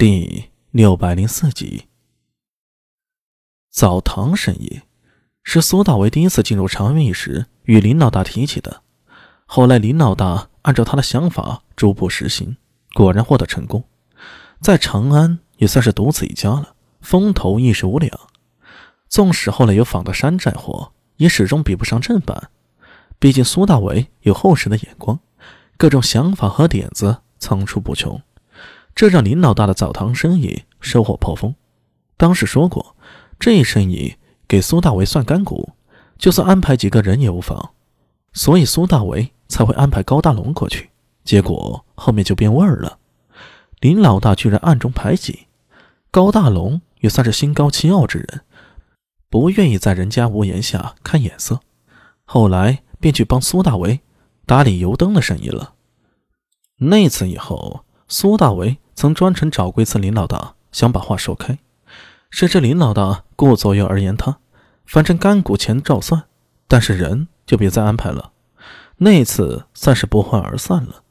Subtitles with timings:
[0.00, 1.84] 第六百零四集，
[3.70, 4.80] 澡堂生意
[5.42, 8.80] 是苏大为第一次进入长安时与林老大提起的。
[9.44, 12.56] 后来林老大按照他的想法逐步实行，
[12.94, 13.84] 果然获得成功，
[14.62, 18.10] 在长安也算是独此一家了，风头一时无两。
[19.06, 22.50] 纵使后来有仿的山寨货，也始终比不上正版。
[23.18, 25.20] 毕竟苏大为有厚实的眼光，
[25.76, 28.18] 各种想法和点子层出不穷。
[28.94, 31.54] 这让林老大的澡堂生意收获颇丰。
[32.16, 32.94] 当时说过，
[33.38, 35.70] 这一生意给苏大为算干股，
[36.18, 37.70] 就算安排几个人也无妨。
[38.34, 40.90] 所以苏大为才会安排高大龙过去。
[41.24, 42.98] 结果后面就变味儿了，
[43.80, 45.46] 林老大居然暗中排挤
[46.10, 48.42] 高大龙，也算是心高气傲之人，
[49.30, 51.60] 不愿意在人家屋檐下看眼色。
[52.24, 54.00] 后来便去帮苏大为
[54.44, 55.72] 打理油灯的生意了。
[56.76, 57.84] 那次以后。
[58.12, 61.60] 苏大为曾专程找过一次林老大，想把话说开，
[62.28, 64.38] 谁知林老大顾左右而言他，
[64.84, 66.24] 反正干股钱照算，
[66.66, 68.32] 但是人就别再安排了。
[68.96, 71.04] 那次算是不欢而散了。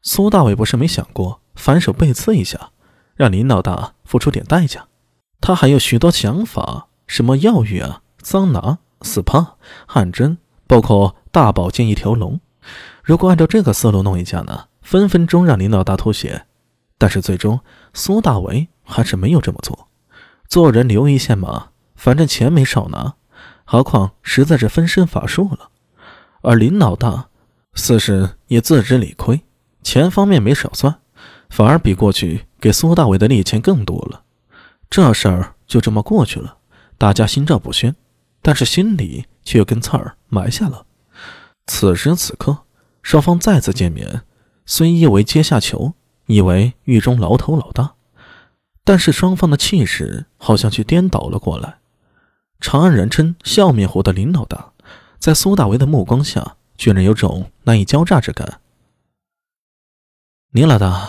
[0.00, 2.70] 苏大伟不是没想过反手背刺一下，
[3.16, 4.86] 让林老大付出点代价。
[5.40, 9.54] 他还有许多想法，什么药浴啊、桑拿、SPA、
[9.88, 12.40] 汗蒸，包括大保健一条龙。
[13.02, 14.66] 如果按照这个思路弄一下呢？
[14.88, 16.46] 分分钟让林老大吐血，
[16.96, 17.60] 但是最终
[17.92, 19.90] 苏大为还是没有这么做。
[20.48, 23.12] 做人留一线嘛，反正钱没少拿，
[23.66, 25.68] 何况实在是分身乏术了。
[26.40, 27.28] 而林老大
[27.74, 29.42] 似是也自知理亏，
[29.82, 30.98] 钱方面没少算，
[31.50, 34.22] 反而比过去给苏大伟的利钱更多了。
[34.88, 36.56] 这事儿就这么过去了，
[36.96, 37.94] 大家心照不宣，
[38.40, 40.86] 但是心里却有根刺儿埋下了。
[41.66, 42.60] 此时此刻，
[43.02, 44.22] 双方再次见面。
[44.70, 45.94] 虽以为阶下囚，
[46.26, 47.94] 以为狱中牢头老大，
[48.84, 51.78] 但是双方的气势好像却颠倒了过来。
[52.60, 54.74] 长安人称笑面虎的林老大，
[55.18, 58.60] 在苏大为的目光下，居然有种难以交诈之感。
[60.50, 61.08] 林老大，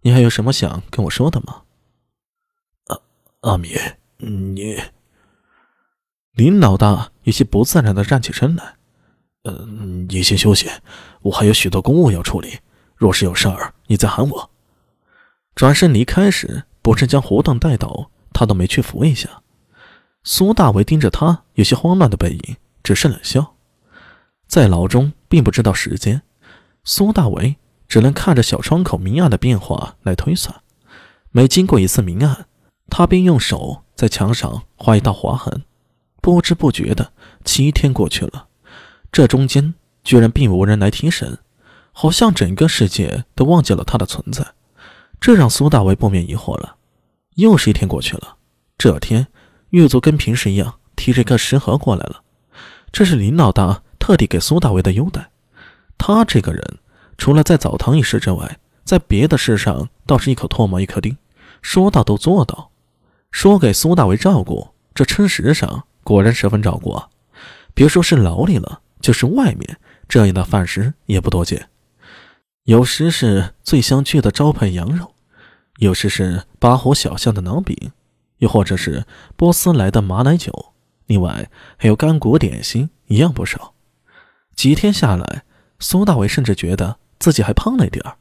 [0.00, 1.64] 你还有什么想跟我说的吗？
[2.86, 3.00] 阿
[3.40, 3.76] 阿米，
[4.16, 4.80] 你……
[6.32, 8.76] 林老大有些不自然的站起身来。
[9.42, 9.66] 呃，
[10.08, 10.70] 你先休息，
[11.20, 12.58] 我还有许多公务要处理。
[13.00, 14.50] 若是有事儿，你再喊我。
[15.54, 19.40] 转身离开时，不是将胡当带倒，他都没去扶一下。
[20.22, 23.54] 苏大为盯着他有些慌乱的背影，只是冷笑。
[24.46, 26.20] 在牢中，并不知道时间，
[26.84, 27.56] 苏大为
[27.88, 30.54] 只能看着小窗口明暗的变化来推算。
[31.30, 32.48] 每经过一次明暗，
[32.90, 35.64] 他便用手在墙上画一道划痕。
[36.20, 37.14] 不知不觉的，
[37.46, 38.48] 七天过去了，
[39.10, 39.72] 这中间
[40.04, 41.38] 居然并无人来提审。
[41.92, 44.46] 好像整个世界都忘记了他的存在，
[45.20, 46.76] 这让苏大为不免疑惑了。
[47.36, 48.36] 又是一天过去了，
[48.76, 49.26] 这天
[49.70, 52.22] 狱卒跟平时一样提着一个食盒过来了，
[52.92, 55.30] 这是林老大特地给苏大为的优待。
[55.96, 56.78] 他这个人，
[57.18, 61.16] 除了在澡堂一事之外，在别的事上倒是一口唾沫一颗钉，
[61.62, 62.70] 说到都做到。
[63.30, 67.08] 说给苏大为照顾，这吃食上果然十分照顾啊！
[67.74, 69.78] 别说是牢里了，就是外面
[70.08, 71.69] 这样的饭食也不多见。
[72.70, 75.12] 有时是醉香聚的招牌羊肉，
[75.78, 77.90] 有时是八虎小巷的馕饼，
[78.38, 79.04] 又或者是
[79.34, 80.72] 波斯来的马奶酒，
[81.06, 83.74] 另外还有干果点心，一样不少。
[84.54, 85.42] 几天下来，
[85.80, 88.18] 苏大伟甚至觉得自己还胖了一点儿。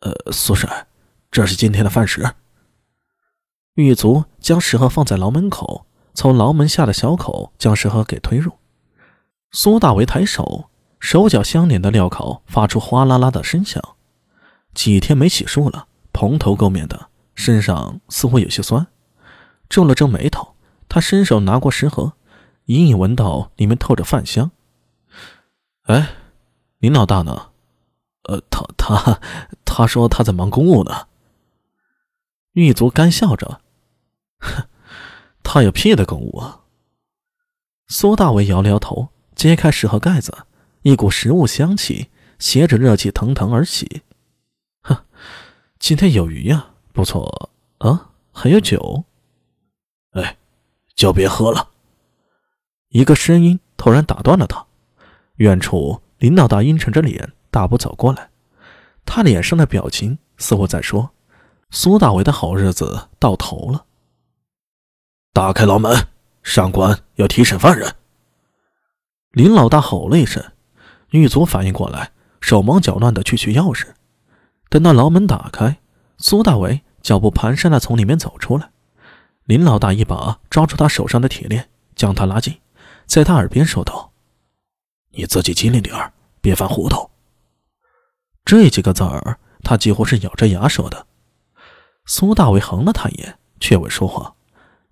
[0.00, 0.68] 呃，苏婶，
[1.30, 2.34] 这是今天的饭食。
[3.72, 8.52] 狱卒将食盒放在牢门口，从牢门下的小口将食盒给推入。
[9.50, 10.66] 苏大为抬手。
[11.00, 13.82] 手脚相连的镣铐发出哗啦啦的声响。
[14.72, 18.86] 几天没洗漱了，蓬头垢面的，身上似乎有些酸。
[19.68, 20.54] 皱了皱眉头，
[20.88, 22.12] 他伸手拿过食盒，
[22.66, 24.52] 隐隐闻到里面透着饭香。
[25.84, 26.10] 哎，
[26.78, 27.50] 林老大呢？
[28.24, 29.20] 呃，他他
[29.64, 31.08] 他说他在忙公务呢。
[32.52, 33.60] 狱卒干笑着，
[34.38, 34.68] 哼，
[35.42, 36.60] 他有屁的公务啊！
[37.88, 40.46] 苏大伟摇了摇头，揭开食盒盖子。
[40.82, 44.02] 一股食物香气携着热气腾腾而起，
[44.82, 44.96] 哼，
[45.78, 49.04] 今天有鱼呀，不错啊，还有酒。
[50.12, 50.38] 哎，
[50.94, 51.68] 就别喝了。
[52.88, 54.64] 一个声音突然打断了他。
[55.36, 58.30] 远处林老大阴沉着脸大步走过来，
[59.04, 61.10] 他脸上的表情似乎在说
[61.70, 63.84] ：“苏大伟的好日子到头了。”
[65.32, 66.08] 打开牢门，
[66.42, 67.94] 上官要提审犯人。
[69.32, 70.42] 林老大吼了一声。
[71.10, 73.88] 狱卒反应过来，手忙脚乱的去取钥匙。
[74.68, 75.78] 等到牢门打开，
[76.18, 78.70] 苏大伟脚步蹒跚的从里面走出来。
[79.44, 82.56] 林老大一把抓住他手上的铁链，将他拉近，
[83.06, 84.12] 在他耳边说道
[85.10, 87.10] ：“你自己机灵点儿，别犯糊涂。”
[88.44, 91.06] 这几个字儿，他几乎是咬着牙说的。
[92.06, 94.34] 苏大伟横了他一眼，却未说话，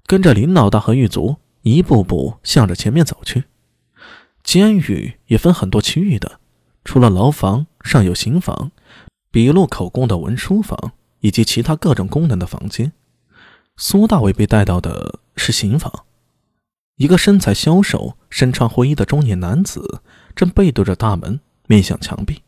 [0.07, 3.45] 跟着林老大和狱卒一步步向着前面走去。
[4.49, 6.41] 监狱也分很多区域的，
[6.83, 8.73] 除了牢房，尚有刑房、
[9.31, 12.95] 笔录口供的文书房以及其他各种功能的房间。
[13.77, 16.07] 苏大伟被带到的是刑房，
[16.97, 20.01] 一个身材消瘦、身穿灰衣的中年男子
[20.35, 22.43] 正背对着大门，面向墙壁，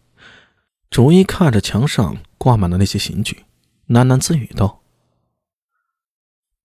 [0.88, 3.44] 逐一看着墙上挂满了那些刑具，
[3.88, 4.80] 喃喃自语道：“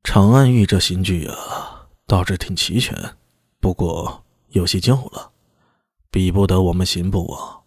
[0.02, 3.18] 长安狱这刑具啊，倒是挺齐全，
[3.60, 4.24] 不过
[4.56, 5.34] 有些旧了，
[6.10, 7.60] 比不得我们刑部啊。”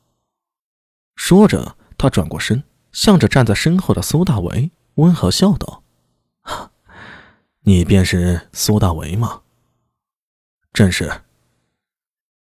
[1.14, 5.82] 说着，他转过身，向着站在身后的苏大为温和笑道。
[7.61, 9.43] 你便是苏大为吗？
[10.73, 11.23] 正是。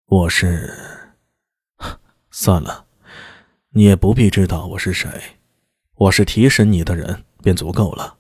[0.06, 0.72] 我是。
[2.30, 2.86] 算了，
[3.70, 5.38] 你也不必知道我是谁，
[5.96, 8.19] 我是提审你的人便足够了。